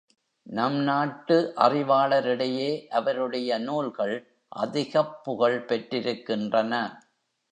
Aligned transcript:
நம் 0.43 0.75
நாட்டு 0.75 1.53
அறிவாளரிடையே 1.55 2.87
அவருடைய 2.87 3.57
நூல்கள் 3.57 4.15
அதிகப் 4.47 5.23
புகழ் 5.23 5.65
பெற்றிருக்கின்றன. 5.67 7.01